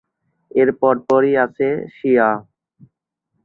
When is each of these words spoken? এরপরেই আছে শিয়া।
এরপরেই 0.51 1.33
আছে 1.45 1.67
শিয়া। 1.95 2.29